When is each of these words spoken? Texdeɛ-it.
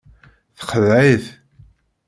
Texdeɛ-it. 0.57 1.25